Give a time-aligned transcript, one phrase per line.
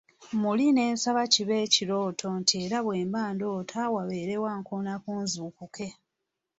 [0.41, 5.87] Muli ne nsaba kibe ekirooto nti era bwe mba ndoota wabeewo ankoonako nzuukuke.